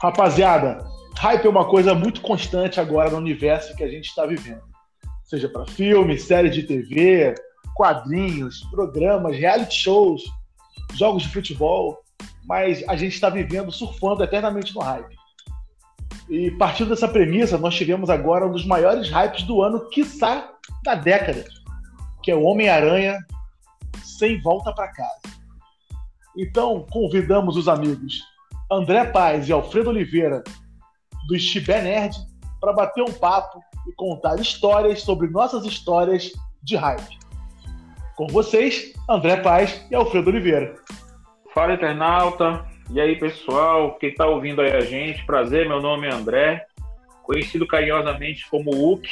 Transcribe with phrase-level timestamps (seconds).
[0.00, 4.62] Rapaziada, hype é uma coisa muito constante agora no universo que a gente está vivendo.
[5.24, 7.34] Seja para filme, série de TV,
[7.74, 10.22] quadrinhos, programas, reality shows,
[10.94, 11.98] jogos de futebol,
[12.46, 15.16] mas a gente está vivendo, surfando eternamente no hype.
[16.28, 20.48] E partindo dessa premissa, nós tivemos agora um dos maiores hypes do ano, quiçá
[20.84, 21.44] da década,
[22.22, 23.18] que é o Homem-Aranha
[24.04, 25.20] sem volta para casa.
[26.36, 28.22] Então, convidamos os amigos
[28.70, 30.44] André Paz e Alfredo Oliveira,
[31.26, 32.14] do Stibé Nerd,
[32.60, 36.32] para bater um papo e contar histórias sobre nossas histórias
[36.62, 37.18] de hype.
[38.14, 40.74] Com vocês, André Paz e Alfredo Oliveira.
[41.54, 42.66] Fala, internauta.
[42.90, 46.66] E aí, pessoal, quem está ouvindo aí a gente, prazer, meu nome é André,
[47.22, 49.08] conhecido carinhosamente como Uki.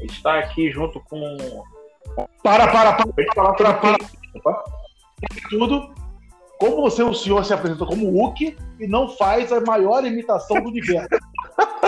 [0.00, 1.36] Está aqui junto com.
[2.42, 3.98] Para, para, para, para, para, para.
[4.42, 4.64] para.
[5.48, 5.93] Tudo.
[6.58, 10.68] Como você, o senhor, se apresenta como Uki e não faz a maior imitação do
[10.68, 11.08] universo?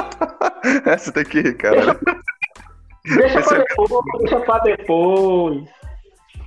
[0.85, 1.99] Essa que ir, cara.
[3.05, 5.69] Deixa pra depois, deixa pra depois.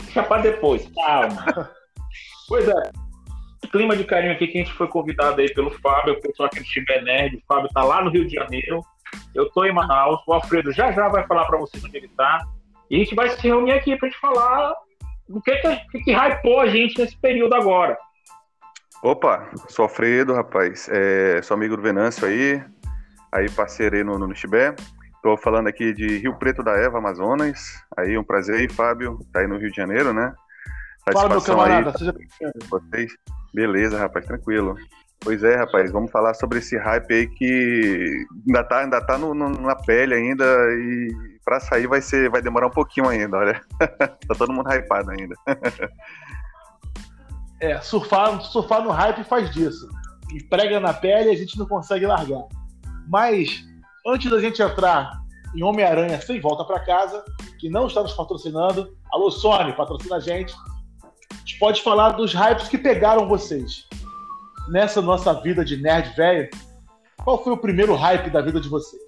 [0.04, 1.72] Deixa pra depois, calma.
[2.48, 2.92] Pois é,
[3.72, 6.60] clima de carinho aqui que a gente foi convidado aí pelo Fábio, o pessoal aqui
[6.60, 7.38] do Chibé Nerd.
[7.38, 8.84] O Fábio tá lá no Rio de Janeiro.
[9.34, 10.22] Eu tô em Manaus.
[10.28, 12.40] O Alfredo já já vai falar para vocês onde ele tá.
[12.90, 14.74] E a gente vai se reunir aqui pra gente falar
[15.28, 17.98] do que que, que hypou a gente nesse período agora.
[19.02, 20.90] Opa, sou Alfredo, rapaz.
[20.92, 22.62] É, sou amigo do Venâncio aí.
[23.32, 24.76] Aí parceiro aí no, no Chibé.
[25.24, 27.82] Tô falando aqui de Rio Preto da Eva, Amazonas.
[27.98, 29.20] Aí um prazer aí, Fábio.
[29.32, 30.34] Tá aí no Rio de Janeiro, né?
[31.14, 32.14] Fala, meu camarada, aí, seja.
[32.70, 33.14] Vocês.
[33.54, 34.76] Beleza, rapaz, tranquilo.
[35.22, 39.34] Pois é, rapaz, vamos falar sobre esse hype aí que ainda tá, ainda tá no,
[39.34, 41.14] no, na pele ainda e
[41.44, 43.62] para sair vai ser, vai demorar um pouquinho ainda, olha.
[44.00, 45.36] tá todo mundo hypado ainda.
[47.62, 49.88] é, surfar, surfar no hype faz disso.
[50.34, 52.44] E prega na pele e a gente não consegue largar.
[53.08, 53.64] Mas
[54.06, 55.20] antes da gente entrar
[55.56, 57.24] em Homem-Aranha sem volta para casa,
[57.60, 60.54] que não está nos patrocinando, alô Sony, patrocina a gente
[61.50, 63.88] gente pode falar dos hypes que pegaram vocês.
[64.70, 66.48] Nessa nossa vida de nerd velho,
[67.24, 69.02] qual foi o primeiro hype da vida de vocês?